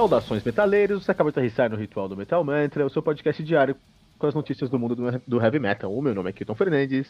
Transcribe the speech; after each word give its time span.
Saudações 0.00 0.42
metaleiros, 0.42 1.04
você 1.04 1.10
acaba 1.10 1.30
de 1.30 1.38
aterrissar 1.38 1.68
no 1.68 1.76
Ritual 1.76 2.08
do 2.08 2.16
Metal 2.16 2.42
Mantra, 2.42 2.86
o 2.86 2.88
seu 2.88 3.02
podcast 3.02 3.44
diário 3.44 3.76
com 4.18 4.26
as 4.26 4.34
notícias 4.34 4.70
do 4.70 4.78
mundo 4.78 4.96
do, 5.26 5.42
heavy 5.42 5.58
metal. 5.58 5.94
O 5.94 6.00
meu 6.00 6.14
nome 6.14 6.30
é 6.30 6.32
Kilton 6.32 6.54
Fernandes. 6.54 7.06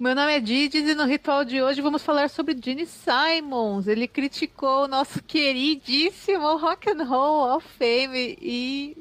Meu 0.00 0.16
nome 0.16 0.32
é 0.32 0.40
Didis 0.40 0.88
e 0.88 0.96
no 0.96 1.04
ritual 1.04 1.44
de 1.44 1.62
hoje 1.62 1.80
vamos 1.80 2.02
falar 2.02 2.28
sobre 2.28 2.58
Gene 2.60 2.86
Simons. 2.86 3.86
Ele 3.86 4.08
criticou 4.08 4.86
o 4.86 4.88
nosso 4.88 5.22
queridíssimo 5.22 6.56
Rock 6.56 6.90
and 6.90 7.04
Roll 7.04 7.56
of 7.56 7.68
Fame 7.78 8.36
e 8.42 8.96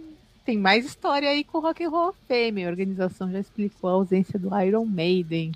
tem 0.46 0.60
mais 0.60 0.86
história 0.86 1.28
aí 1.28 1.44
com 1.44 1.58
o 1.58 1.62
Rock 1.62 1.84
and 1.84 1.90
Roll 1.90 2.10
of 2.10 2.20
Fame. 2.28 2.64
A 2.64 2.70
organização 2.70 3.32
já 3.32 3.40
explicou 3.40 3.90
a 3.90 3.94
ausência 3.94 4.38
do 4.38 4.56
Iron 4.62 4.86
Maiden. 4.86 5.54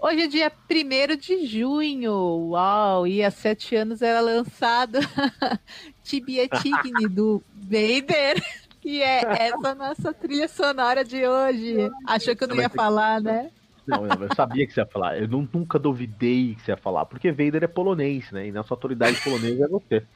Hoje 0.00 0.22
é 0.22 0.26
dia 0.28 0.52
1 0.70 1.16
de 1.16 1.44
junho. 1.44 2.12
Uau! 2.50 3.04
E 3.04 3.22
há 3.24 3.32
sete 3.32 3.74
anos 3.74 4.00
era 4.00 4.20
lançado 4.20 4.98
Tibia 6.04 6.48
Tigni 6.48 7.08
do 7.08 7.42
Vader. 7.54 8.42
E 8.84 9.02
é 9.02 9.48
essa 9.48 9.74
nossa 9.74 10.14
trilha 10.14 10.48
sonora 10.48 11.04
de 11.04 11.26
hoje. 11.26 11.90
Achou 12.06 12.34
que 12.34 12.44
eu 12.44 12.48
não 12.48 12.56
ia 12.56 12.70
falar, 12.70 13.20
né? 13.20 13.50
Não, 13.86 14.06
não, 14.06 14.22
eu 14.22 14.34
sabia 14.34 14.66
que 14.66 14.72
você 14.72 14.80
ia 14.80 14.86
falar. 14.86 15.18
Eu 15.18 15.28
não, 15.28 15.46
nunca 15.52 15.78
duvidei 15.78 16.54
que 16.54 16.62
você 16.62 16.70
ia 16.70 16.76
falar, 16.76 17.04
porque 17.04 17.30
Vader 17.30 17.64
é 17.64 17.66
polonês, 17.66 18.30
né? 18.30 18.46
E 18.46 18.52
nossa 18.52 18.72
autoridade 18.72 19.20
polonesa 19.20 19.64
é 19.64 19.68
você. 19.68 20.06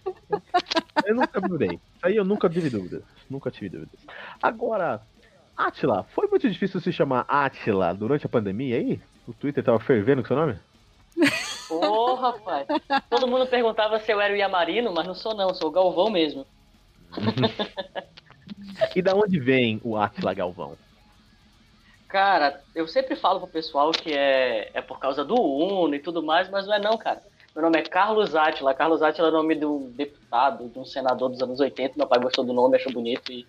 Eu 1.04 1.16
nunca 1.16 1.38
duvidei. 1.38 1.80
Isso 1.96 2.06
aí 2.06 2.16
eu 2.16 2.24
nunca 2.24 2.48
tive 2.48 2.70
dúvidas. 2.70 3.02
Nunca 3.28 3.50
tive 3.50 3.68
dúvidas. 3.68 4.00
Agora, 4.40 5.02
Atila, 5.54 6.04
foi 6.04 6.26
muito 6.28 6.48
difícil 6.48 6.80
se 6.80 6.92
chamar 6.92 7.26
Atila 7.28 7.92
durante 7.92 8.24
a 8.24 8.28
pandemia 8.28 8.76
aí? 8.76 9.00
O 9.26 9.32
Twitter 9.32 9.62
tava 9.62 9.78
fervendo 9.78 10.22
com 10.22 10.28
seu 10.28 10.36
nome? 10.36 10.58
Ô, 11.70 12.14
rapaz. 12.14 12.66
Todo 13.08 13.28
mundo 13.28 13.46
perguntava 13.46 13.98
se 13.98 14.12
eu 14.12 14.20
era 14.20 14.34
o 14.34 14.36
Yamarino, 14.36 14.92
mas 14.92 15.06
não 15.06 15.14
sou 15.14 15.34
não, 15.34 15.54
sou 15.54 15.68
o 15.68 15.72
Galvão 15.72 16.10
mesmo. 16.10 16.46
e 18.94 19.02
da 19.02 19.14
onde 19.14 19.38
vem 19.38 19.80
o 19.84 19.96
Atila 19.96 20.34
Galvão? 20.34 20.76
Cara, 22.08 22.60
eu 22.74 22.86
sempre 22.86 23.16
falo 23.16 23.40
pro 23.40 23.48
pessoal 23.48 23.90
que 23.90 24.12
é, 24.12 24.70
é 24.74 24.82
por 24.82 24.98
causa 24.98 25.24
do 25.24 25.34
Uno 25.34 25.94
e 25.94 25.98
tudo 25.98 26.22
mais, 26.22 26.48
mas 26.50 26.66
não 26.66 26.74
é 26.74 26.78
não, 26.78 26.98
cara. 26.98 27.22
Meu 27.54 27.64
nome 27.64 27.78
é 27.78 27.82
Carlos 27.82 28.34
Atila. 28.34 28.74
Carlos 28.74 29.02
Atila 29.02 29.28
é 29.28 29.30
o 29.30 29.34
nome 29.34 29.54
de 29.54 29.64
um 29.64 29.90
deputado, 29.90 30.68
de 30.68 30.78
um 30.78 30.84
senador 30.84 31.30
dos 31.30 31.40
anos 31.42 31.60
80. 31.60 31.94
Meu 31.96 32.06
pai 32.06 32.18
gostou 32.18 32.44
do 32.44 32.52
nome, 32.52 32.76
achou 32.76 32.92
bonito 32.92 33.30
e 33.30 33.46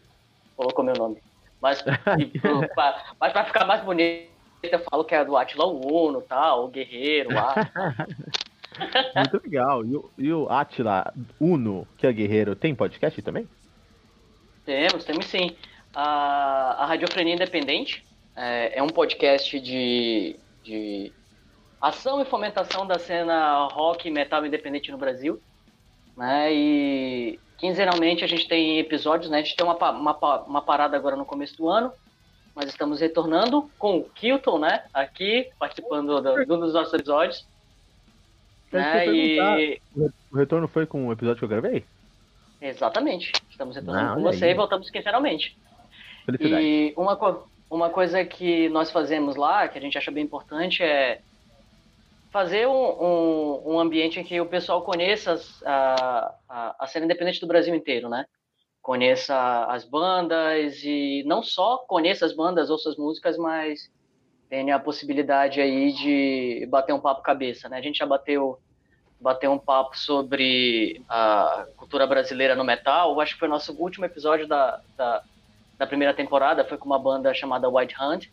colocou 0.55 0.83
meu 0.83 0.95
nome. 0.95 1.17
Mas, 1.61 1.83
e, 2.19 2.39
pra, 2.73 3.03
mas 3.19 3.33
pra 3.33 3.45
ficar 3.45 3.65
mais 3.65 3.83
bonito, 3.83 4.32
eu 4.71 4.79
falo 4.79 5.03
que 5.03 5.15
é 5.15 5.23
do 5.23 5.35
Atila 5.35 5.65
Uno, 5.65 6.21
tal, 6.21 6.65
o 6.65 6.67
Guerreiro, 6.67 7.33
lá. 7.33 7.55
Muito 9.15 9.41
legal. 9.43 9.85
E 9.85 9.95
o, 9.95 10.11
e 10.17 10.33
o 10.33 10.49
Atila 10.49 11.13
Uno, 11.39 11.87
que 11.97 12.07
é 12.07 12.13
guerreiro, 12.13 12.55
tem 12.55 12.73
podcast 12.73 13.21
também? 13.21 13.47
Temos, 14.65 15.03
temos 15.03 15.25
sim. 15.25 15.55
A, 15.93 16.83
a 16.83 16.85
Radiofrenia 16.85 17.35
Independente, 17.35 18.03
é, 18.35 18.79
é 18.79 18.83
um 18.83 18.87
podcast 18.87 19.59
de, 19.59 20.35
de 20.63 21.11
ação 21.79 22.21
e 22.21 22.25
fomentação 22.25 22.87
da 22.87 22.97
cena 22.97 23.67
rock 23.67 24.07
e 24.07 24.11
metal 24.11 24.45
independente 24.45 24.91
no 24.91 24.97
Brasil. 24.97 25.39
Né? 26.17 26.53
E 26.53 27.39
quinzenalmente 27.57 28.23
a 28.23 28.27
gente 28.27 28.47
tem 28.47 28.79
episódios, 28.79 29.29
né? 29.29 29.39
A 29.39 29.41
gente 29.41 29.55
tem 29.55 29.65
uma, 29.65 29.75
uma, 29.91 30.43
uma 30.43 30.61
parada 30.61 30.97
agora 30.97 31.15
no 31.15 31.25
começo 31.25 31.57
do 31.57 31.69
ano, 31.69 31.91
mas 32.55 32.69
estamos 32.69 32.99
retornando 32.99 33.69
com 33.79 33.97
o 33.97 34.03
Kilton, 34.09 34.59
né? 34.59 34.83
Aqui, 34.93 35.49
participando 35.57 36.21
do, 36.21 36.45
do, 36.45 36.57
dos 36.57 36.73
nossos 36.73 36.93
episódios. 36.93 37.45
Né? 38.71 39.07
E... 39.07 39.81
O 40.31 40.37
retorno 40.37 40.67
foi 40.67 40.85
com 40.85 41.07
o 41.07 41.11
episódio 41.11 41.39
que 41.39 41.45
eu 41.45 41.49
gravei? 41.49 41.83
Exatamente. 42.61 43.31
Estamos 43.49 43.75
retornando 43.75 44.11
ah, 44.11 44.15
com 44.15 44.21
você 44.21 44.45
aí. 44.45 44.51
e 44.51 44.55
voltamos 44.55 44.89
quinzenalmente. 44.89 45.57
Felicidade. 46.25 46.63
E 46.63 46.93
uma, 46.95 47.43
uma 47.69 47.89
coisa 47.89 48.23
que 48.23 48.69
nós 48.69 48.91
fazemos 48.91 49.35
lá, 49.35 49.67
que 49.67 49.77
a 49.77 49.81
gente 49.81 49.97
acha 49.97 50.11
bem 50.11 50.23
importante, 50.23 50.81
é 50.81 51.21
fazer 52.31 52.67
um, 52.67 52.71
um, 52.71 53.73
um 53.73 53.79
ambiente 53.79 54.19
em 54.19 54.23
que 54.23 54.39
o 54.41 54.45
pessoal 54.45 54.81
conheça 54.81 55.39
a, 55.65 56.33
a, 56.49 56.75
a 56.79 56.87
cena 56.87 57.05
independente 57.05 57.39
do 57.39 57.47
Brasil 57.47 57.75
inteiro, 57.75 58.09
né? 58.09 58.25
Conheça 58.83 59.65
as 59.69 59.85
bandas 59.85 60.83
e 60.83 61.23
não 61.25 61.41
só 61.41 61.77
conheça 61.77 62.25
as 62.25 62.33
bandas, 62.35 62.69
ouça 62.69 62.89
as 62.89 62.97
músicas, 62.97 63.37
mas 63.37 63.89
tenha 64.49 64.75
a 64.75 64.79
possibilidade 64.79 65.61
aí 65.61 65.93
de 65.93 66.67
bater 66.69 66.93
um 66.93 66.99
papo 66.99 67.23
cabeça, 67.23 67.69
né? 67.69 67.77
A 67.77 67.81
gente 67.81 67.97
já 67.97 68.05
bateu 68.05 68.59
bateu 69.21 69.53
um 69.53 69.57
papo 69.57 69.97
sobre 69.97 71.01
a 71.07 71.65
cultura 71.77 72.05
brasileira 72.05 72.55
no 72.55 72.65
metal. 72.65 73.19
acho 73.21 73.33
que 73.33 73.39
foi 73.39 73.47
o 73.47 73.51
nosso 73.51 73.73
último 73.81 74.03
episódio 74.03 74.45
da, 74.45 74.81
da, 74.97 75.23
da 75.77 75.87
primeira 75.87 76.13
temporada, 76.13 76.65
foi 76.65 76.77
com 76.77 76.85
uma 76.85 76.99
banda 76.99 77.33
chamada 77.33 77.69
White 77.69 77.95
Hunt. 77.97 78.27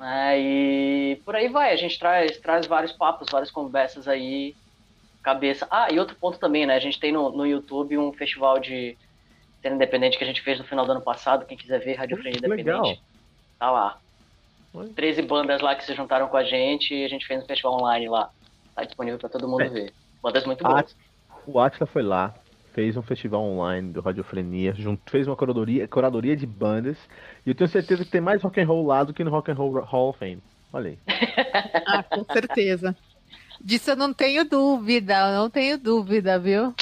É, 0.00 0.38
e 0.38 1.22
por 1.24 1.34
aí 1.34 1.48
vai, 1.48 1.72
a 1.72 1.76
gente 1.76 1.98
traz, 1.98 2.38
traz 2.38 2.68
vários 2.68 2.92
papos, 2.92 3.28
várias 3.30 3.50
conversas 3.50 4.06
aí, 4.06 4.54
cabeça. 5.24 5.66
Ah, 5.68 5.88
e 5.90 5.98
outro 5.98 6.14
ponto 6.14 6.38
também, 6.38 6.64
né? 6.64 6.76
A 6.76 6.80
gente 6.80 7.00
tem 7.00 7.10
no, 7.10 7.30
no 7.30 7.44
YouTube 7.44 7.98
um 7.98 8.12
festival 8.12 8.60
de 8.60 8.96
cena 9.62 9.76
independente 9.76 10.18
que 10.18 10.24
a 10.24 10.26
gente 10.26 10.42
fez 10.42 10.58
no 10.58 10.64
final 10.64 10.84
do 10.84 10.92
ano 10.92 11.00
passado. 11.00 11.46
Quem 11.46 11.56
quiser 11.56 11.78
ver, 11.80 11.94
Rádio 11.94 12.16
Frente 12.16 12.38
Independente. 12.38 12.66
Legal. 12.66 12.96
Tá 13.58 13.70
lá. 13.70 13.98
Oi. 14.72 14.88
13 14.88 15.22
bandas 15.22 15.60
lá 15.60 15.74
que 15.74 15.84
se 15.84 15.94
juntaram 15.94 16.28
com 16.28 16.36
a 16.36 16.44
gente 16.44 16.94
e 16.94 17.04
a 17.04 17.08
gente 17.08 17.26
fez 17.26 17.42
um 17.42 17.46
festival 17.46 17.74
online 17.74 18.08
lá. 18.08 18.30
Tá 18.74 18.84
disponível 18.84 19.18
para 19.18 19.28
todo 19.28 19.48
mundo 19.48 19.62
é. 19.62 19.68
ver. 19.68 19.92
Bandas 20.22 20.44
muito 20.46 20.62
boas. 20.62 20.96
O 21.46 21.58
Atila 21.58 21.86
foi 21.86 22.02
lá, 22.02 22.34
fez 22.72 22.96
um 22.96 23.02
festival 23.02 23.42
online 23.42 23.92
do 23.92 24.00
Radiofrenia, 24.00 24.74
junto, 24.74 25.10
fez 25.10 25.26
uma 25.26 25.36
curadoria, 25.36 25.88
curadoria 25.88 26.36
de 26.36 26.46
bandas, 26.46 26.96
e 27.44 27.50
eu 27.50 27.54
tenho 27.54 27.68
certeza 27.68 28.04
que 28.04 28.10
tem 28.10 28.20
mais 28.20 28.42
rock 28.42 28.60
and 28.60 28.66
roll 28.66 28.86
lá 28.86 29.02
do 29.02 29.12
que 29.12 29.24
no 29.24 29.30
Rock 29.30 29.50
and 29.50 29.54
Roll 29.54 29.80
Hall 29.80 30.10
of 30.10 30.18
Fame. 30.18 30.42
Olha 30.72 30.90
aí. 30.90 30.98
ah, 31.86 32.02
com 32.02 32.24
certeza. 32.24 32.96
Disso 33.60 33.90
eu 33.90 33.96
não 33.96 34.12
tenho 34.12 34.44
dúvida, 34.44 35.32
não 35.32 35.50
tenho 35.50 35.76
dúvida, 35.76 36.38
viu? 36.38 36.74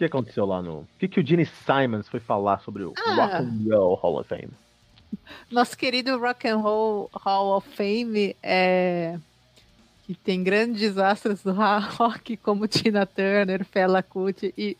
O 0.00 0.02
que 0.02 0.06
aconteceu 0.06 0.46
lá 0.46 0.62
no. 0.62 0.78
O 0.78 0.88
que, 0.98 1.06
que 1.06 1.20
o 1.20 1.26
Gene 1.26 1.44
Simons 1.44 2.08
foi 2.08 2.20
falar 2.20 2.60
sobre 2.60 2.84
o 2.84 2.94
ah. 2.96 3.14
Rock 3.16 3.34
and 3.34 3.76
Roll 3.76 3.94
Hall 3.96 4.18
of 4.18 4.28
Fame? 4.30 4.48
Nosso 5.50 5.76
querido 5.76 6.18
Rock 6.18 6.48
and 6.48 6.56
Roll 6.56 7.10
Hall 7.12 7.58
of 7.58 7.68
Fame 7.68 8.34
é 8.42 9.18
que 10.06 10.14
tem 10.14 10.42
grandes 10.42 10.96
astros 10.96 11.42
do 11.42 11.52
rock 11.52 12.38
como 12.38 12.66
Tina 12.66 13.04
Turner, 13.04 13.62
Fela 13.62 14.02
Kuti 14.02 14.54
e 14.56 14.74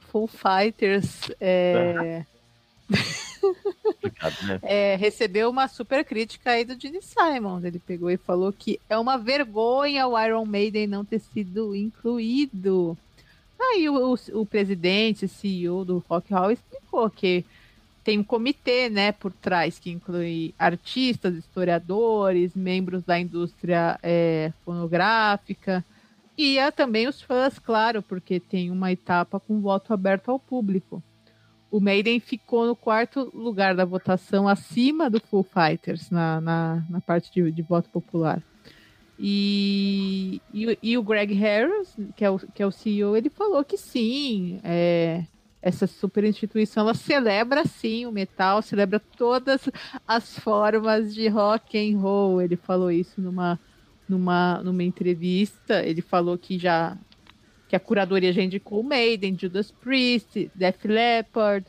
Full 0.00 0.26
Fighters. 0.26 1.30
É... 1.40 1.94
Né? 1.94 2.26
é, 4.62 4.96
recebeu 4.96 5.48
uma 5.48 5.66
super 5.66 6.04
crítica 6.04 6.50
aí 6.50 6.66
do 6.66 6.78
Gene 6.78 7.00
Simons. 7.00 7.64
Ele 7.64 7.78
pegou 7.78 8.10
e 8.10 8.18
falou 8.18 8.52
que 8.52 8.78
é 8.86 8.98
uma 8.98 9.16
vergonha 9.16 10.06
o 10.06 10.20
Iron 10.22 10.44
Maiden 10.44 10.86
não 10.86 11.06
ter 11.06 11.20
sido 11.20 11.74
incluído. 11.74 12.98
Aí 13.60 13.88
o, 13.88 14.14
o, 14.14 14.40
o 14.40 14.46
presidente, 14.46 15.28
CEO 15.28 15.84
do 15.84 16.04
Rock 16.08 16.32
Hall 16.32 16.50
explicou 16.50 17.10
que 17.10 17.44
tem 18.04 18.18
um 18.18 18.24
comitê, 18.24 18.88
né, 18.88 19.12
por 19.12 19.32
trás 19.32 19.78
que 19.78 19.90
inclui 19.90 20.54
artistas, 20.58 21.34
historiadores, 21.34 22.54
membros 22.54 23.02
da 23.04 23.18
indústria 23.18 23.98
é, 24.02 24.52
fonográfica 24.64 25.84
e 26.38 26.56
há 26.56 26.70
também 26.70 27.08
os 27.08 27.20
fãs, 27.20 27.58
claro, 27.58 28.00
porque 28.00 28.38
tem 28.38 28.70
uma 28.70 28.92
etapa 28.92 29.40
com 29.40 29.60
voto 29.60 29.92
aberto 29.92 30.30
ao 30.30 30.38
público. 30.38 31.02
O 31.68 31.80
Maiden 31.80 32.20
ficou 32.20 32.64
no 32.64 32.76
quarto 32.76 33.30
lugar 33.34 33.74
da 33.74 33.84
votação, 33.84 34.46
acima 34.46 35.10
do 35.10 35.20
Full 35.20 35.42
Fighters 35.42 36.10
na, 36.10 36.40
na, 36.40 36.84
na 36.88 37.00
parte 37.00 37.32
de, 37.32 37.50
de 37.50 37.60
voto 37.60 37.90
popular. 37.90 38.40
E, 39.18 40.40
e, 40.54 40.78
e, 40.80 40.98
o 40.98 41.02
Greg 41.02 41.34
Harris, 41.34 41.96
que 42.14 42.24
é 42.24 42.30
o, 42.30 42.38
que 42.38 42.62
é 42.62 42.66
o 42.66 42.70
CEO, 42.70 43.16
ele 43.16 43.28
falou 43.28 43.64
que 43.64 43.76
sim, 43.76 44.60
é, 44.62 45.24
essa 45.60 45.88
super 45.88 46.22
instituição 46.22 46.84
ela 46.84 46.94
celebra 46.94 47.66
sim 47.66 48.06
o 48.06 48.12
metal, 48.12 48.62
celebra 48.62 49.00
todas 49.16 49.68
as 50.06 50.38
formas 50.38 51.12
de 51.12 51.26
rock 51.26 51.76
and 51.76 51.98
roll. 51.98 52.40
Ele 52.40 52.56
falou 52.56 52.90
isso 52.90 53.20
numa 53.20 53.58
numa 54.08 54.62
numa 54.62 54.84
entrevista, 54.84 55.82
ele 55.84 56.00
falou 56.00 56.38
que 56.38 56.58
já 56.58 56.96
que 57.68 57.76
a 57.76 57.80
curadoria 57.80 58.32
já 58.32 58.42
indicou 58.42 58.82
Maiden, 58.82 59.36
Judas 59.38 59.70
Priest, 59.70 60.50
Def 60.54 60.84
Leppard, 60.84 61.66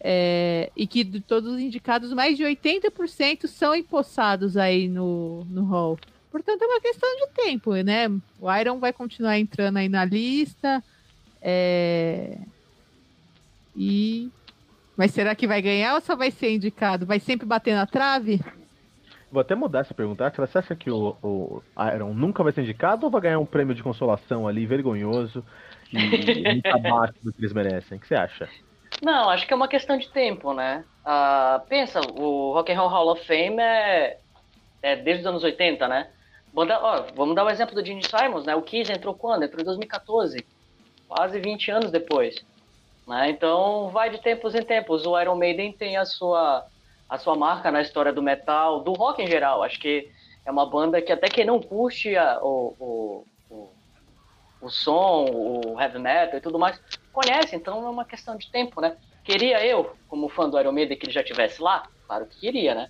é, 0.00 0.70
e 0.76 0.86
que 0.86 1.04
de 1.04 1.20
todos 1.20 1.52
os 1.54 1.60
indicados, 1.60 2.12
mais 2.12 2.36
de 2.36 2.42
80% 2.42 3.46
são 3.46 3.74
empossados 3.74 4.56
aí 4.56 4.88
no, 4.88 5.44
no 5.44 5.64
hall. 5.64 5.98
Portanto, 6.36 6.60
é 6.60 6.66
uma 6.66 6.80
questão 6.82 7.08
de 7.16 7.28
tempo, 7.32 7.72
né? 7.76 8.08
O 8.38 8.54
Iron 8.54 8.78
vai 8.78 8.92
continuar 8.92 9.38
entrando 9.38 9.78
aí 9.78 9.88
na 9.88 10.04
lista. 10.04 10.84
É, 11.40 12.36
e. 13.74 14.30
Mas 14.94 15.12
será 15.12 15.34
que 15.34 15.46
vai 15.46 15.62
ganhar 15.62 15.94
ou 15.94 16.00
só 16.02 16.14
vai 16.14 16.30
ser 16.30 16.54
indicado? 16.54 17.06
Vai 17.06 17.20
sempre 17.20 17.46
bater 17.46 17.74
na 17.74 17.86
trave? 17.86 18.38
Vou 19.32 19.40
até 19.40 19.54
mudar 19.54 19.80
essa 19.80 19.94
pergunta. 19.94 20.30
Você 20.36 20.58
acha 20.58 20.76
que 20.76 20.90
o, 20.90 21.16
o 21.22 21.62
Iron 21.94 22.12
nunca 22.12 22.42
vai 22.42 22.52
ser 22.52 22.60
indicado 22.60 23.06
ou 23.06 23.10
vai 23.10 23.22
ganhar 23.22 23.38
um 23.38 23.46
prêmio 23.46 23.74
de 23.74 23.82
consolação 23.82 24.46
ali, 24.46 24.66
vergonhoso? 24.66 25.42
é 25.94 26.52
muito 26.52 26.66
abaixo 26.66 27.14
do 27.22 27.32
que 27.32 27.40
eles 27.40 27.54
merecem. 27.54 27.96
O 27.96 28.00
que 28.00 28.08
você 28.08 28.14
acha? 28.14 28.46
Não, 29.00 29.30
acho 29.30 29.46
que 29.46 29.54
é 29.54 29.56
uma 29.56 29.68
questão 29.68 29.96
de 29.96 30.10
tempo, 30.10 30.52
né? 30.52 30.84
Uh, 31.02 31.66
pensa, 31.66 31.98
o 32.00 32.52
Rock 32.52 32.70
and 32.70 32.78
Roll 32.78 32.90
Hall 32.90 33.12
of 33.12 33.26
Fame 33.26 33.58
é, 33.58 34.18
é 34.82 34.96
desde 34.96 35.22
os 35.22 35.26
anos 35.26 35.42
80, 35.42 35.88
né? 35.88 36.08
Ó, 36.56 37.04
vamos 37.14 37.36
dar 37.36 37.44
o 37.44 37.50
exemplo 37.50 37.74
do 37.74 37.84
Gene 37.84 38.02
Simons, 38.02 38.46
né? 38.46 38.54
O 38.56 38.62
Kiss 38.62 38.90
entrou 38.90 39.14
quando? 39.14 39.42
Entrou 39.42 39.60
em 39.60 39.64
2014, 39.64 40.46
quase 41.06 41.38
20 41.38 41.70
anos 41.70 41.90
depois. 41.90 42.42
Né? 43.06 43.28
Então 43.28 43.90
vai 43.90 44.08
de 44.08 44.18
tempos 44.18 44.54
em 44.54 44.62
tempos. 44.62 45.04
O 45.04 45.20
Iron 45.20 45.36
Maiden 45.36 45.72
tem 45.72 45.98
a 45.98 46.06
sua, 46.06 46.66
a 47.08 47.18
sua 47.18 47.36
marca 47.36 47.70
na 47.70 47.82
história 47.82 48.12
do 48.12 48.22
metal, 48.22 48.80
do 48.80 48.94
rock 48.94 49.22
em 49.22 49.26
geral. 49.26 49.62
Acho 49.62 49.78
que 49.78 50.10
é 50.46 50.50
uma 50.50 50.64
banda 50.64 51.02
que 51.02 51.12
até 51.12 51.28
quem 51.28 51.44
não 51.44 51.60
curte 51.60 52.16
a, 52.16 52.40
o, 52.42 52.74
o, 52.80 53.26
o, 53.50 53.70
o 54.62 54.70
som, 54.70 55.26
o 55.30 55.80
heavy 55.80 55.98
metal 55.98 56.38
e 56.38 56.40
tudo 56.40 56.58
mais, 56.58 56.80
conhece. 57.12 57.54
Então 57.54 57.86
é 57.86 57.90
uma 57.90 58.04
questão 58.06 58.34
de 58.34 58.50
tempo, 58.50 58.80
né? 58.80 58.96
Queria 59.22 59.64
eu, 59.64 59.94
como 60.08 60.28
fã 60.28 60.48
do 60.48 60.58
Iron 60.58 60.72
Maiden, 60.72 60.96
que 60.96 61.04
ele 61.04 61.12
já 61.12 61.20
estivesse 61.20 61.60
lá? 61.60 61.86
Claro 62.06 62.26
que 62.26 62.40
queria, 62.40 62.74
né? 62.74 62.88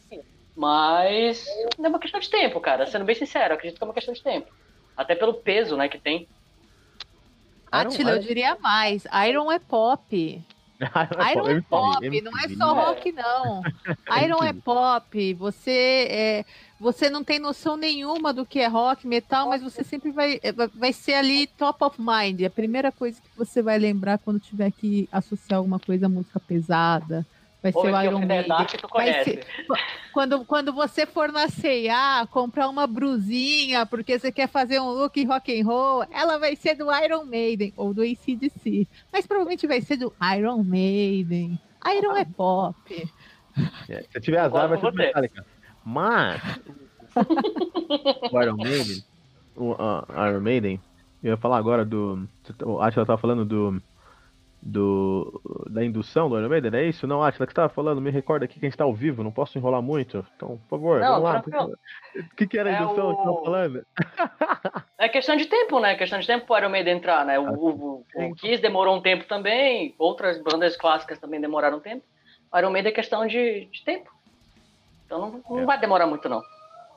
Mas 0.57 1.47
é 1.79 1.89
uma 1.89 1.99
questão 1.99 2.19
de 2.19 2.31
tempo, 2.31 2.61
cara. 2.61 2.87
Sendo 2.87 3.05
bem 3.05 3.15
sincero, 3.15 3.55
acredito 3.55 3.77
que 3.77 3.85
é 3.85 3.87
uma 3.87 3.95
questão 3.95 4.15
de 4.15 4.23
tempo. 4.23 4.51
Até 4.97 5.15
pelo 5.15 5.35
peso, 5.35 5.77
né, 5.77 5.89
que 5.89 5.99
tem 5.99 6.27
Atila, 7.71 8.13
eu 8.13 8.19
diria 8.19 8.57
mais. 8.57 9.05
Iron 9.29 9.51
é 9.51 9.59
pop. 9.59 10.43
Iron 11.33 11.49
é 11.49 11.61
pop, 11.63 12.21
não 12.21 12.39
é 12.39 12.49
só 12.49 12.75
rock, 12.75 13.13
não. 13.13 13.63
Iron 14.23 14.43
é 14.43 14.53
pop. 14.53 15.35
Você 15.35 16.07
é, 16.11 16.45
você 16.79 17.09
não 17.09 17.25
tem 17.25 17.39
noção 17.39 17.77
nenhuma 17.77 18.33
do 18.33 18.47
que 18.47 18.61
é 18.61 18.67
rock, 18.67 19.07
metal, 19.07 19.49
mas 19.49 19.63
você 19.63 19.83
sempre 19.83 20.11
vai, 20.11 20.39
é, 20.43 20.53
vai 20.53 20.93
ser 20.93 21.15
ali 21.15 21.47
top 21.47 21.85
of 21.85 22.01
mind. 22.01 22.43
A 22.43 22.51
primeira 22.51 22.93
coisa 22.93 23.21
que 23.21 23.37
você 23.37 23.63
vai 23.63 23.79
lembrar 23.79 24.19
quando 24.19 24.39
tiver 24.39 24.71
que 24.71 25.09
associar 25.11 25.59
alguma 25.59 25.79
coisa 25.79 26.07
à 26.07 26.09
música 26.09 26.39
pesada, 26.39 27.27
Vai 27.63 27.73
ser 27.73 27.79
o 27.79 28.03
Iron 28.03 28.21
Maiden. 28.21 28.69
Ser, 29.25 29.47
quando, 30.13 30.45
quando 30.45 30.73
você 30.73 31.07
for 31.07 31.33
na 31.33 31.49
C&A, 31.49 32.27
comprar 32.31 32.69
uma 32.69 32.87
brusinha 32.87 33.85
porque 33.87 34.19
você 34.19 34.31
quer 34.31 34.49
fazer 34.49 34.81
um 34.81 34.91
look 34.91 35.25
rock 35.25 35.61
and 35.61 35.65
roll, 35.65 36.05
ela 36.11 36.39
vai 36.39 36.55
ser 36.55 36.75
do 36.75 36.93
Iron 36.95 37.25
Maiden 37.25 37.73
ou 37.77 37.93
do 37.93 38.03
ACDC. 38.03 38.87
Mas 39.13 39.27
provavelmente 39.27 39.67
vai 39.67 39.81
ser 39.81 39.97
do 39.97 40.13
Iron 40.37 40.63
Maiden. 40.63 41.59
Iron 41.87 42.13
ah. 42.13 42.21
é 42.21 42.25
pop. 42.25 43.11
É, 43.89 44.05
se 44.13 44.21
tiver 44.21 44.39
azar, 44.39 44.69
vai 44.69 44.79
ser 44.79 44.91
do 44.91 44.97
Metallica. 44.97 45.45
Mas 45.85 46.43
o 48.33 48.43
Iron 48.43 48.57
Maiden, 48.57 49.05
o 49.57 49.73
uh, 49.73 50.29
Iron 50.29 50.41
Maiden, 50.41 50.81
eu 51.23 51.31
ia 51.31 51.37
falar 51.37 51.57
agora 51.57 51.85
do. 51.85 52.29
Acho 52.81 52.93
que 52.93 52.99
ela 52.99 53.07
tava 53.07 53.19
falando 53.19 53.45
do 53.45 53.83
do 54.67 55.41
da 55.71 55.85
indução 55.85 56.29
do 56.29 56.39
Iron 56.39 56.49
Maiden, 56.49 56.75
é 56.75 56.85
isso? 56.85 57.07
Não, 57.07 57.23
Atila, 57.23 57.47
que 57.47 57.53
você 57.53 57.61
estava 57.61 57.69
falando, 57.69 58.01
me 58.01 58.11
recorda 58.11 58.45
aqui 58.45 58.59
que 58.59 58.67
a 58.67 58.69
gente 58.69 58.75
está 58.75 58.85
ao 58.85 58.93
vivo, 58.93 59.23
não 59.23 59.31
posso 59.31 59.57
enrolar 59.57 59.81
muito. 59.81 60.27
Então, 60.35 60.59
por 60.69 60.79
favor, 60.79 61.01
não, 61.01 61.23
vamos 61.23 61.53
lá. 61.53 61.67
O 61.67 62.37
que, 62.37 62.47
que 62.47 62.59
era 62.59 62.71
a 62.71 62.73
é 62.73 62.83
indução 62.83 63.11
é 63.11 63.13
o... 63.13 63.17
que 63.17 63.25
você 63.25 63.45
falando? 63.45 63.87
É 64.99 65.11
questão 65.11 65.37
de 65.37 65.45
tempo, 65.45 65.79
né? 65.79 65.93
É 65.93 65.95
questão 65.95 66.19
de 66.19 66.27
tempo 66.27 66.47
para 66.47 66.55
o 66.55 66.59
Iron 66.59 66.71
Maiden 66.71 66.97
entrar, 66.97 67.25
né? 67.25 67.39
O, 67.39 67.53
o, 67.53 68.07
o 68.15 68.35
Kiss 68.35 68.63
demorou 68.63 68.97
um 68.97 69.03
tempo 69.03 69.25
também, 69.25 69.95
outras 69.99 70.43
bandas 70.43 70.75
clássicas 70.75 71.19
também 71.19 71.39
demoraram 71.39 71.77
um 71.77 71.81
tempo. 71.81 72.03
O 72.51 72.59
Iron 72.59 72.71
Maiden 72.71 72.91
é 72.91 72.95
questão 72.95 73.27
de, 73.27 73.67
de 73.67 73.85
tempo. 73.85 74.11
Então 75.05 75.21
não, 75.21 75.43
não 75.51 75.61
é. 75.61 75.67
vai 75.67 75.79
demorar 75.79 76.07
muito, 76.07 76.29
não. 76.31 76.43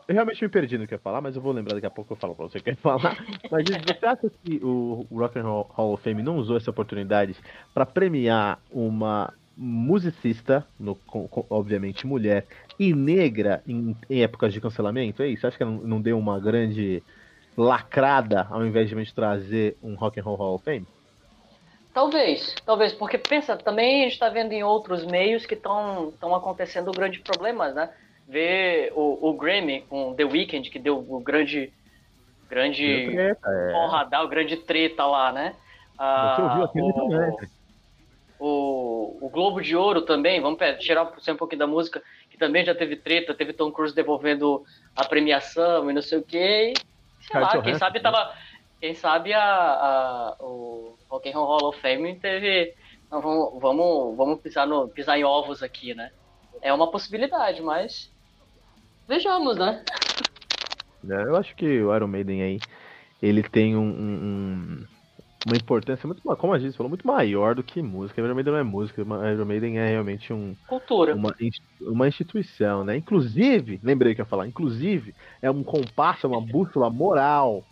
Eu 0.10 0.16
realmente 0.16 0.42
me 0.44 0.50
perdi 0.50 0.76
no 0.76 0.88
que 0.88 0.96
ia 0.96 1.00
falar, 1.00 1.22
mas 1.22 1.36
eu 1.36 1.42
vou 1.42 1.52
lembrar 1.52 1.76
daqui 1.76 1.86
a 1.86 1.92
pouco 1.92 2.14
eu 2.14 2.18
falo 2.18 2.34
pra 2.34 2.48
você 2.48 2.58
o 2.58 2.64
que 2.64 2.72
ia 2.72 2.76
falar. 2.76 3.16
Mas 3.52 3.64
você 3.64 4.06
acha 4.08 4.32
que 4.44 4.60
o 4.64 5.06
Rock 5.12 5.38
and 5.38 5.44
Roll 5.44 5.70
Hall 5.72 5.94
of 5.94 6.04
Fame 6.04 6.24
não 6.24 6.38
usou 6.38 6.58
essa 6.58 6.72
oportunidade 6.72 7.36
para 7.76 7.86
premiar 7.86 8.60
uma 8.72 9.32
musicista, 9.56 10.66
no, 10.80 10.96
com, 10.96 11.30
obviamente 11.48 12.08
mulher, 12.08 12.48
e 12.80 12.92
negra 12.92 13.62
em, 13.68 13.96
em, 14.10 14.24
épocas 14.24 14.52
de 14.52 14.60
cancelamento? 14.60 15.22
É 15.22 15.28
isso? 15.28 15.42
Você 15.42 15.48
acha 15.48 15.58
que 15.60 15.64
não, 15.64 15.74
não 15.74 16.02
deu 16.02 16.18
uma 16.18 16.40
grande 16.40 17.04
lacrada 17.56 18.48
ao 18.50 18.66
invés 18.66 18.90
de 18.90 18.96
a 18.96 18.98
gente 18.98 19.14
trazer 19.14 19.78
um 19.84 19.94
Rock 19.94 20.20
and 20.20 20.24
Roll 20.24 20.38
Hall 20.38 20.56
of 20.56 20.66
Fame? 20.66 20.88
Talvez, 21.94 22.56
talvez, 22.66 22.94
porque 22.94 23.20
pensa, 23.20 23.56
também 23.58 24.00
a 24.00 24.04
gente 24.06 24.14
está 24.14 24.30
vendo 24.30 24.54
em 24.54 24.64
outros 24.64 25.06
meios 25.06 25.46
que 25.46 25.54
estão 25.54 26.12
acontecendo 26.34 26.92
grandes 26.92 27.22
problemas, 27.22 27.76
né? 27.76 27.92
Ver 28.30 28.94
o, 28.96 29.30
o 29.30 29.34
Grammy 29.34 29.82
com 29.90 30.14
The 30.14 30.24
Weeknd, 30.24 30.70
que 30.70 30.78
deu 30.78 30.98
o 30.98 31.20
grande. 31.20 31.74
Grande. 32.48 33.12
Treta, 33.12 33.50
é. 33.50 33.74
Honradar, 33.76 34.24
o 34.24 34.28
grande 34.28 34.58
treta 34.58 35.06
lá, 35.06 35.32
né? 35.32 35.56
Ah, 35.98 36.36
Você 36.36 36.42
ouviu 36.42 36.64
aquele 36.64 36.90
o, 36.90 36.94
também. 36.94 37.50
O, 38.40 39.18
o 39.22 39.30
Globo 39.30 39.62
de 39.62 39.76
Ouro 39.76 40.04
também, 40.04 40.40
vamos 40.40 40.60
tirar 40.80 41.04
um 41.04 41.36
pouquinho 41.36 41.60
da 41.60 41.68
música, 41.68 42.02
que 42.30 42.38
também 42.38 42.64
já 42.64 42.74
teve 42.74 42.96
treta, 42.96 43.34
teve 43.34 43.52
Tom 43.52 43.72
Cruise 43.72 43.94
devolvendo 43.94 44.64
a 44.96 45.04
premiação 45.06 45.90
e 45.90 45.94
não 45.94 46.02
sei 46.02 46.20
o 46.20 46.24
quê. 46.24 46.74
sei 47.20 47.40
lá, 47.40 47.62
quem 47.62 47.76
sabe 47.76 48.00
tava. 48.00 48.34
Quem 48.80 48.94
sabe 48.94 49.34
a, 49.34 49.44
a, 49.44 50.36
o 50.40 50.98
Rock 51.10 51.30
and 51.30 51.34
Roll 51.34 51.48
Hall 51.48 51.70
of 51.70 51.82
Fame 51.82 52.16
teve. 52.16 52.74
Não, 53.12 53.22
vamos, 53.22 53.62
vamos, 53.62 54.18
vamos 54.18 54.40
pisar, 54.40 54.66
no, 54.66 54.88
pisar 54.88 55.20
em 55.20 55.26
ovos 55.26 55.62
aqui, 55.62 55.94
né? 55.94 56.12
É 56.62 56.72
uma 56.72 56.90
possibilidade, 56.90 57.62
mas 57.62 58.10
Vejamos, 59.10 59.58
né? 59.58 59.84
É, 61.10 61.24
eu 61.24 61.36
acho 61.36 61.56
que 61.56 61.82
o 61.82 61.96
Iron 61.96 62.08
Maiden 62.08 62.44
aí, 62.44 62.60
ele 63.20 63.42
tem 63.42 63.76
um, 63.76 63.90
um, 63.90 64.86
uma 65.48 65.58
importância 65.58 66.06
muito, 66.06 66.22
como 66.22 66.54
a 66.54 66.60
gente 66.60 66.78
falou, 66.78 66.90
muito 66.90 67.08
maior 67.08 67.56
do 67.56 67.64
que 67.64 67.82
música. 67.82 68.22
Iron 68.22 68.36
Maiden 68.36 68.54
não 68.54 68.60
é 68.60 68.64
música, 68.64 69.02
Iron 69.02 69.46
Maiden 69.46 69.80
é 69.80 69.88
realmente 69.90 70.32
um... 70.32 70.56
Cultura. 70.68 71.16
Uma, 71.16 71.36
uma 71.82 72.08
instituição, 72.08 72.84
né? 72.84 72.98
Inclusive, 72.98 73.80
lembrei 73.82 74.14
que 74.14 74.22
eu 74.22 74.26
ia 74.26 74.30
falar, 74.30 74.46
inclusive, 74.46 75.16
é 75.42 75.50
um 75.50 75.64
compasso, 75.64 76.28
é 76.28 76.30
uma 76.30 76.42
bússola 76.42 76.88
moral. 76.92 77.66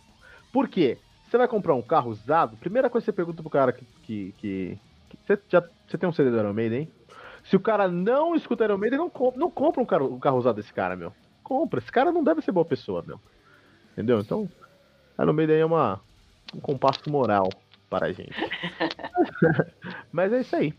Por 0.52 0.66
quê? 0.68 0.98
Você 1.30 1.38
vai 1.38 1.46
comprar 1.46 1.76
um 1.76 1.82
carro 1.82 2.10
usado, 2.10 2.56
primeira 2.56 2.90
coisa 2.90 3.04
que 3.04 3.12
você 3.12 3.16
pergunta 3.16 3.42
pro 3.42 3.50
cara 3.50 3.72
que... 3.72 3.84
que, 4.02 4.34
que, 4.38 4.78
que 5.08 5.16
você, 5.24 5.38
já, 5.48 5.62
você 5.86 5.96
tem 5.96 6.08
um 6.08 6.12
CD 6.12 6.32
do 6.32 6.38
Iron 6.38 6.52
Maiden, 6.52 6.90
Se 7.44 7.54
o 7.54 7.60
cara 7.60 7.86
não 7.86 8.34
escuta 8.34 8.64
Iron 8.64 8.76
Maiden, 8.76 8.98
não, 8.98 9.08
compra, 9.08 9.38
não 9.38 9.48
compra 9.48 9.80
um 9.80 9.86
carro, 9.86 10.12
um 10.12 10.18
carro 10.18 10.38
usado 10.38 10.56
desse 10.56 10.74
cara, 10.74 10.96
meu 10.96 11.12
compra. 11.48 11.80
Esse 11.80 11.90
cara 11.90 12.12
não 12.12 12.22
deve 12.22 12.42
ser 12.42 12.52
boa 12.52 12.64
pessoa, 12.64 13.02
meu. 13.06 13.18
Entendeu? 13.92 14.20
Então, 14.20 14.48
Iron 15.18 15.32
Maiden 15.32 15.56
é 15.56 15.64
uma, 15.64 16.00
um 16.54 16.60
compasso 16.60 17.10
moral 17.10 17.48
para 17.88 18.06
a 18.06 18.12
gente. 18.12 18.34
Mas 20.12 20.32
é 20.32 20.40
isso 20.40 20.54
aí. 20.54 20.74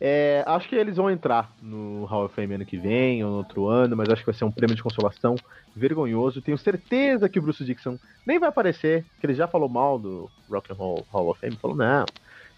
É, 0.00 0.42
acho 0.46 0.68
que 0.68 0.74
eles 0.74 0.96
vão 0.96 1.10
entrar 1.10 1.50
no 1.62 2.04
Hall 2.04 2.26
of 2.26 2.34
Fame 2.34 2.54
ano 2.54 2.66
que 2.66 2.76
vem 2.76 3.24
ou 3.24 3.30
no 3.30 3.36
outro 3.38 3.66
ano, 3.66 3.96
mas 3.96 4.10
acho 4.10 4.20
que 4.20 4.26
vai 4.26 4.34
ser 4.34 4.44
um 4.44 4.50
prêmio 4.50 4.76
de 4.76 4.82
consolação 4.82 5.36
vergonhoso. 5.74 6.42
Tenho 6.42 6.58
certeza 6.58 7.30
que 7.30 7.38
o 7.38 7.42
Bruce 7.42 7.64
Dixon 7.64 7.98
nem 8.26 8.38
vai 8.38 8.50
aparecer, 8.50 9.06
que 9.18 9.24
ele 9.24 9.32
já 9.32 9.48
falou 9.48 9.70
mal 9.70 9.98
do 9.98 10.30
Rock 10.50 10.70
and 10.70 10.76
Roll 10.76 11.06
Hall 11.10 11.30
of 11.30 11.40
Fame. 11.40 11.56
Falou, 11.56 11.76
não, 11.76 12.04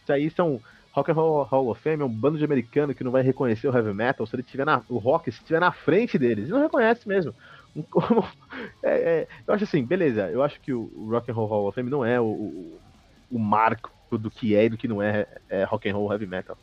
isso 0.03 0.13
aí 0.13 0.31
são 0.31 0.61
Rock 0.99 1.13
and 1.13 1.15
Roll 1.15 1.43
Hall 1.45 1.71
of 1.71 1.81
Fame 1.81 2.03
é 2.03 2.05
um 2.05 2.09
bando 2.09 2.39
de 2.39 2.45
americano 2.45 2.95
que 2.95 3.05
não 3.05 3.13
vai 3.13 3.23
reconhecer 3.23 3.69
o 3.69 3.75
heavy 3.75 3.95
metal 3.95 4.27
se 4.27 4.35
ele 4.35 4.43
tiver 4.43 4.67
na, 4.67 4.83
o 4.89 4.99
rock 4.99 5.31
se 5.31 5.39
estiver 5.39 5.61
na 5.61 5.71
frente 5.71 6.19
deles. 6.19 6.45
Ele 6.45 6.53
não 6.53 6.63
reconhece 6.63 7.07
mesmo. 7.07 7.33
é, 8.83 8.91
é, 8.91 9.29
eu 9.47 9.55
acho 9.55 9.65
assim, 9.65 9.85
beleza. 9.85 10.29
Eu 10.29 10.43
acho 10.43 10.61
que 10.61 10.73
o 10.73 11.09
Rock 11.11 11.31
and 11.31 11.35
Roll 11.35 11.47
Hall 11.47 11.69
of 11.69 11.75
Fame 11.77 11.89
não 11.89 12.05
é 12.05 12.21
o, 12.21 12.25
o, 12.25 12.81
o 13.31 13.39
marco 13.39 13.93
do 14.11 14.31
que 14.31 14.57
é 14.57 14.65
e 14.65 14.69
do 14.69 14.77
que 14.77 14.89
não 14.89 15.01
é, 15.01 15.27
é 15.49 15.63
rock 15.65 15.89
and 15.89 15.95
roll 15.95 16.11
heavy 16.13 16.27
metal. 16.27 16.59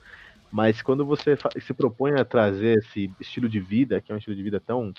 Mas 0.52 0.82
quando 0.82 1.06
você 1.06 1.38
se 1.62 1.74
propõe 1.74 2.20
a 2.20 2.26
trazer 2.26 2.80
esse 2.80 3.12
estilo 3.20 3.48
de 3.48 3.60
vida, 3.60 4.02
que 4.02 4.12
é 4.12 4.16
um 4.16 4.18
estilo 4.18 4.36
de 4.36 4.44
vida 4.44 4.60
tão, 4.60 4.94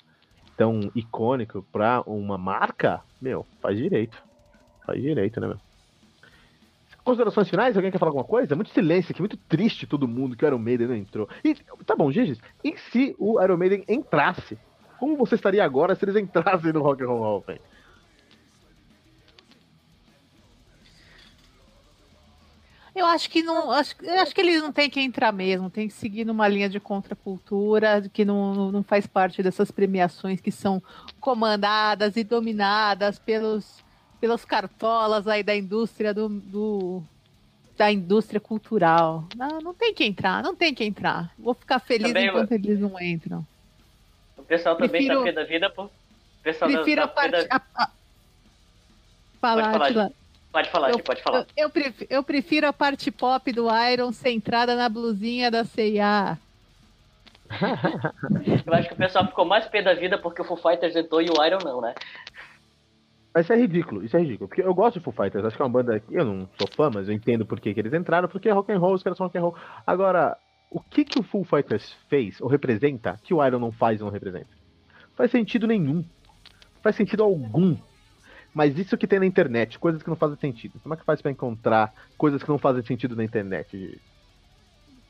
tão 0.56 0.90
icônico, 0.94 1.62
para 1.70 2.02
uma 2.06 2.38
marca, 2.38 3.02
meu, 3.20 3.46
faz 3.60 3.76
direito. 3.76 4.22
Faz 4.86 5.00
direito, 5.00 5.40
né, 5.40 5.48
meu? 5.48 5.65
Considerações 7.06 7.48
finais? 7.48 7.76
Alguém 7.76 7.92
quer 7.92 7.98
falar 7.98 8.08
alguma 8.08 8.24
coisa? 8.24 8.56
Muito 8.56 8.72
silêncio 8.72 9.12
aqui, 9.12 9.20
muito 9.20 9.36
triste 9.36 9.86
todo 9.86 10.08
mundo 10.08 10.36
que 10.36 10.44
o 10.44 10.48
Iron 10.48 10.58
Maiden 10.58 10.88
não 10.88 10.96
entrou. 10.96 11.28
E, 11.44 11.54
tá 11.84 11.94
bom, 11.94 12.10
Gigis, 12.10 12.40
e 12.64 12.76
se 12.90 13.14
o 13.16 13.40
Iron 13.40 13.56
Maiden 13.56 13.84
entrasse? 13.86 14.58
Como 14.98 15.16
você 15.16 15.36
estaria 15.36 15.64
agora 15.64 15.94
se 15.94 16.04
eles 16.04 16.16
entrassem 16.16 16.72
no 16.72 16.82
Rock 16.82 17.04
and 17.04 17.06
Roll 17.06 17.20
Hall? 17.20 17.44
Eu 22.92 23.06
acho 23.06 23.30
que 23.30 23.40
não. 23.40 23.70
Acho, 23.70 23.94
eu 24.02 24.20
acho 24.20 24.34
que 24.34 24.40
eles 24.40 24.60
não 24.60 24.72
têm 24.72 24.90
que 24.90 25.00
entrar 25.00 25.30
mesmo, 25.30 25.70
tem 25.70 25.86
que 25.86 25.94
seguir 25.94 26.24
numa 26.24 26.48
linha 26.48 26.68
de 26.68 26.80
contracultura, 26.80 28.02
que 28.12 28.24
não, 28.24 28.72
não 28.72 28.82
faz 28.82 29.06
parte 29.06 29.44
dessas 29.44 29.70
premiações 29.70 30.40
que 30.40 30.50
são 30.50 30.82
comandadas 31.20 32.16
e 32.16 32.24
dominadas 32.24 33.16
pelos 33.16 33.85
pelos 34.20 34.44
cartolas 34.44 35.26
aí 35.26 35.42
da 35.42 35.54
indústria 35.54 36.12
do, 36.12 36.28
do, 36.28 37.02
da 37.76 37.90
indústria 37.90 38.40
cultural. 38.40 39.24
Não, 39.36 39.60
não 39.60 39.74
tem 39.74 39.92
que 39.92 40.04
entrar, 40.04 40.42
não 40.42 40.54
tem 40.54 40.74
que 40.74 40.84
entrar. 40.84 41.32
Vou 41.38 41.54
ficar 41.54 41.78
feliz 41.78 42.08
também 42.08 42.28
enquanto 42.28 42.52
eu... 42.52 42.56
eles 42.56 42.78
não 42.78 43.00
entram. 43.00 43.46
O 44.36 44.42
pessoal 44.42 44.76
também 44.76 45.06
prefiro, 45.06 45.24
tá 45.24 45.30
da 45.32 45.44
vida, 45.44 45.70
pô. 45.70 45.84
O 45.84 45.90
pessoal 46.42 46.70
prefiro 46.70 47.02
tá 47.02 47.04
a 47.04 47.08
parte. 47.08 47.48
Da... 47.48 47.56
A, 47.56 47.84
a... 47.84 47.90
Falar, 49.40 49.78
Pode 49.78 49.94
falar, 49.94 50.10
Pode 50.56 50.70
falar, 50.70 50.90
eu, 50.90 50.98
pode 51.00 51.22
falar. 51.22 51.40
Eu, 51.54 51.64
eu, 51.64 51.70
prefiro, 51.70 52.06
eu, 52.08 52.22
prefiro, 52.22 52.66
a 52.66 52.72
parte 52.72 53.10
pop 53.10 53.52
do 53.52 53.68
Iron 53.92 54.10
centrada 54.10 54.74
na 54.74 54.88
blusinha 54.88 55.50
da 55.50 55.64
C&A. 55.64 56.38
eu 58.66 58.74
acho 58.74 58.88
que 58.88 58.94
o 58.94 58.96
pessoal 58.96 59.26
ficou 59.26 59.44
mais 59.44 59.66
pé 59.66 59.82
da 59.82 59.92
vida 59.92 60.16
porque 60.16 60.40
o 60.40 60.44
Foo 60.44 60.56
Fighters 60.56 60.96
entrou 60.96 61.20
e 61.20 61.28
o 61.28 61.44
Iron 61.44 61.58
não, 61.62 61.82
né? 61.82 61.94
Mas 63.36 63.44
isso 63.44 63.52
é 63.52 63.56
ridículo, 63.56 64.02
isso 64.02 64.16
é 64.16 64.20
ridículo. 64.20 64.48
Porque 64.48 64.62
eu 64.62 64.72
gosto 64.72 64.98
de 64.98 65.04
Foo 65.04 65.12
Fighters, 65.12 65.44
acho 65.44 65.54
que 65.54 65.60
é 65.60 65.64
uma 65.66 65.70
banda 65.70 66.00
que 66.00 66.14
eu 66.14 66.24
não 66.24 66.48
sou 66.58 66.66
fã, 66.74 66.88
mas 66.88 67.06
eu 67.06 67.14
entendo 67.14 67.44
por 67.44 67.60
que, 67.60 67.74
que 67.74 67.80
eles 67.80 67.92
entraram, 67.92 68.26
porque 68.30 68.48
é 68.48 68.52
rock 68.52 68.72
and 68.72 68.78
roll, 68.78 68.94
os 68.94 69.02
caras 69.02 69.18
são 69.18 69.26
rock 69.26 69.36
and 69.36 69.42
roll. 69.42 69.54
Agora, 69.86 70.38
o 70.70 70.80
que 70.80 71.04
que 71.04 71.20
o 71.20 71.22
Foo 71.22 71.44
Fighters 71.44 71.94
fez 72.08 72.40
ou 72.40 72.48
representa 72.48 73.20
que 73.22 73.34
o 73.34 73.46
Iron 73.46 73.58
não 73.58 73.70
faz 73.70 74.00
ou 74.00 74.06
não 74.06 74.12
representa? 74.12 74.48
Faz 75.14 75.30
sentido 75.30 75.66
nenhum. 75.66 76.02
Faz 76.82 76.96
sentido 76.96 77.24
algum. 77.24 77.76
Mas 78.54 78.78
isso 78.78 78.96
que 78.96 79.06
tem 79.06 79.18
na 79.18 79.26
internet, 79.26 79.78
coisas 79.78 80.02
que 80.02 80.08
não 80.08 80.16
fazem 80.16 80.38
sentido. 80.38 80.80
Como 80.82 80.94
é 80.94 80.96
que 80.96 81.04
faz 81.04 81.20
para 81.20 81.30
encontrar 81.30 81.92
coisas 82.16 82.42
que 82.42 82.48
não 82.48 82.56
fazem 82.56 82.82
sentido 82.84 83.14
na 83.14 83.22
internet? 83.22 84.00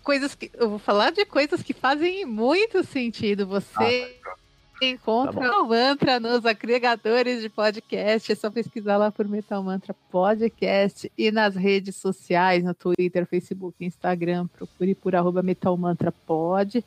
Coisas 0.02 0.35
que. 0.35 0.50
Eu 0.52 0.68
vou 0.68 0.80
falar 0.80 1.12
de 1.12 1.25
coisas 1.25 1.62
que 1.62 1.73
fazem 1.73 2.26
muito 2.26 2.83
sentido. 2.83 3.47
Você 3.47 4.18
ah, 4.26 4.35
encontra 4.83 5.40
tá 5.40 5.61
o 5.61 5.68
Mantra 5.68 6.21
nos 6.21 6.45
agregadores 6.45 7.42
de 7.42 7.49
podcast. 7.49 8.30
É 8.30 8.35
só 8.35 8.50
pesquisar 8.50 8.97
lá 8.97 9.11
por 9.11 9.26
Metal 9.26 9.62
Mantra 9.62 9.95
Podcast 10.11 11.11
e 11.16 11.30
nas 11.30 11.54
redes 11.54 11.97
sociais, 11.97 12.62
no 12.62 12.75
Twitter, 12.75 13.26
Facebook, 13.26 13.85
Instagram. 13.85 14.47
Procure 14.49 14.95
por 14.95 15.14
arroba 15.14 15.42
Metal 15.42 15.76
Mantra 15.76 16.12
Pod. 16.12 16.85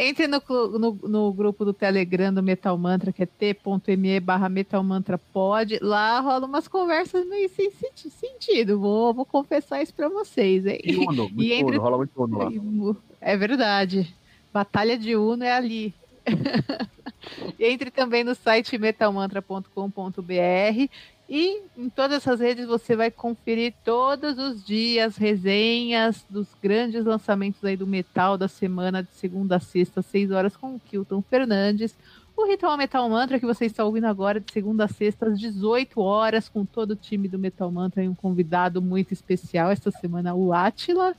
Entre 0.00 0.28
no, 0.28 0.40
no, 0.78 0.98
no, 1.08 1.32
grupo 1.32 1.64
do 1.64 1.72
Telegram 1.72 2.32
do 2.32 2.40
Metal 2.40 2.78
Mantra, 2.78 3.12
que 3.12 3.24
é 3.24 3.26
t.me 3.26 4.20
barra 4.20 4.48
Metal 4.48 4.82
Mantra 4.84 5.18
Pod. 5.18 5.76
Lá 5.82 6.20
rola 6.20 6.46
umas 6.46 6.68
conversas 6.68 7.26
meio 7.26 7.48
sem 7.48 7.72
sentido. 7.72 8.78
Vou, 8.78 9.12
vou 9.12 9.24
confessar 9.24 9.82
isso 9.82 9.92
pra 9.92 10.08
vocês, 10.08 10.64
hein? 10.66 10.78
E 10.84 10.94
Uno, 10.98 11.24
muito 11.24 11.42
e 11.42 11.52
entre... 11.52 11.74
Uno, 11.74 11.82
rola 11.82 11.96
muito 11.96 12.22
Uno 12.22 12.38
lá. 12.38 12.96
É 13.20 13.36
verdade. 13.36 14.14
Batalha 14.52 14.96
de 14.96 15.16
Uno 15.16 15.42
é 15.42 15.52
ali. 15.52 15.92
entre 17.58 17.90
também 17.90 18.24
no 18.24 18.34
site 18.34 18.78
metalmantra.com.br 18.78 20.88
e 21.28 21.62
em 21.76 21.90
todas 21.90 22.18
essas 22.18 22.40
redes 22.40 22.66
você 22.66 22.96
vai 22.96 23.10
conferir 23.10 23.74
todos 23.84 24.38
os 24.38 24.64
dias 24.64 25.18
resenhas 25.18 26.24
dos 26.30 26.48
grandes 26.62 27.04
lançamentos 27.04 27.62
aí 27.62 27.76
do 27.76 27.86
metal 27.86 28.38
da 28.38 28.48
semana 28.48 29.02
de 29.02 29.10
segunda 29.12 29.56
a 29.56 29.60
sexta, 29.60 30.00
às 30.00 30.06
6 30.06 30.30
horas 30.30 30.56
com 30.56 30.76
o 30.76 30.80
Kilton 30.80 31.20
Fernandes. 31.20 31.94
O 32.34 32.46
Ritual 32.46 32.78
Metal 32.78 33.06
Mantra 33.10 33.38
que 33.38 33.44
você 33.44 33.66
está 33.66 33.84
ouvindo 33.84 34.06
agora 34.06 34.40
de 34.40 34.50
segunda 34.50 34.84
a 34.84 34.88
sexta 34.88 35.26
às 35.26 35.38
18 35.38 36.00
horas 36.00 36.48
com 36.48 36.64
todo 36.64 36.92
o 36.92 36.96
time 36.96 37.28
do 37.28 37.38
Metal 37.38 37.70
Mantra 37.70 38.02
e 38.02 38.08
um 38.08 38.14
convidado 38.14 38.80
muito 38.80 39.12
especial 39.12 39.70
esta 39.70 39.90
semana, 39.90 40.34
o 40.34 40.54
Atila. 40.54 41.14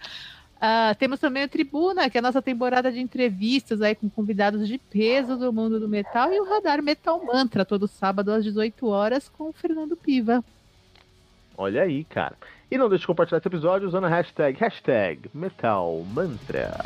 Uh, 0.59 0.93
temos 0.99 1.21
também 1.21 1.43
a 1.43 1.47
Tribuna, 1.47 2.09
que 2.09 2.17
é 2.17 2.19
a 2.19 2.21
nossa 2.21 2.41
temporada 2.41 2.91
de 2.91 2.99
entrevistas 2.99 3.81
aí 3.81 3.95
com 3.95 4.09
convidados 4.09 4.67
de 4.67 4.77
peso 4.77 5.37
do 5.37 5.53
mundo 5.53 5.79
do 5.79 5.87
metal, 5.87 6.33
e 6.33 6.39
o 6.39 6.43
Radar 6.43 6.83
Metal 6.83 7.23
Mantra, 7.25 7.63
todo 7.63 7.87
sábado 7.87 8.31
às 8.33 8.43
18 8.43 8.87
horas, 8.87 9.29
com 9.29 9.49
o 9.49 9.53
Fernando 9.53 9.95
Piva. 9.95 10.43
Olha 11.57 11.83
aí, 11.83 12.03
cara. 12.03 12.35
E 12.69 12.77
não 12.77 12.89
deixe 12.89 13.01
de 13.01 13.07
compartilhar 13.07 13.39
esse 13.39 13.47
episódio 13.47 13.87
usando 13.87 14.03
a 14.03 14.09
hashtag, 14.09 14.59
hashtag 14.59 15.29
Metal 15.33 16.03
Mantra. 16.13 16.85